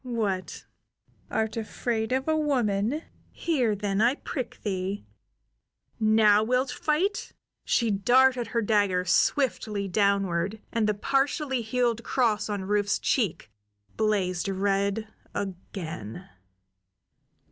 "What, 0.03 0.65
art 1.29 1.55
afraid 1.57 2.11
of 2.11 2.27
a 2.27 2.35
woman? 2.35 3.03
Here, 3.29 3.75
then, 3.75 4.01
I 4.01 4.15
prick 4.15 4.59
thee! 4.63 5.05
Now 5.99 6.43
wilt 6.43 6.71
fight?" 6.71 7.33
She 7.65 7.91
darted 7.91 8.47
her 8.47 8.63
dagger 8.63 9.05
swiftly 9.05 9.87
downward, 9.87 10.59
and 10.71 10.89
the 10.89 10.95
partially 10.95 11.61
healed 11.61 12.03
cross 12.03 12.49
on 12.49 12.63
Rufe's 12.65 12.97
cheek 12.97 13.51
blazed 13.95 14.49
red 14.49 15.07
again. 15.35 16.27